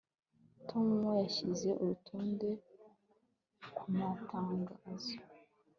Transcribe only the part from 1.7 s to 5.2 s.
urutonde kumatangazo